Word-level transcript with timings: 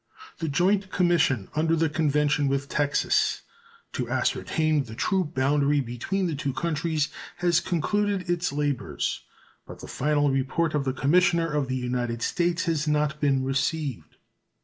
The 0.39 0.47
joint 0.49 0.89
commission 0.89 1.47
under 1.55 1.75
the 1.75 1.87
convention 1.87 2.47
with 2.47 2.67
Texas 2.67 3.43
to 3.93 4.09
ascertain 4.09 4.85
the 4.85 4.95
true 4.95 5.23
boundary 5.23 5.79
between 5.79 6.25
the 6.25 6.33
two 6.33 6.53
countries 6.53 7.09
has 7.37 7.59
concluded 7.59 8.27
its 8.27 8.51
labors, 8.51 9.21
but 9.67 9.77
the 9.79 9.87
final 9.87 10.31
report 10.31 10.73
of 10.73 10.85
the 10.85 10.93
commissioner 10.93 11.53
of 11.53 11.67
the 11.67 11.77
United 11.77 12.23
States 12.23 12.63
has 12.63 12.87
not 12.87 13.19
been 13.21 13.43
received. 13.43 14.15